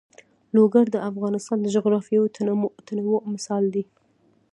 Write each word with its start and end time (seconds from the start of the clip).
لوگر 0.55 0.85
د 0.91 0.97
افغانستان 1.09 1.57
د 1.61 1.67
جغرافیوي 1.75 2.29
تنوع 2.87 3.19
مثال 3.33 3.63
دی. 3.73 3.83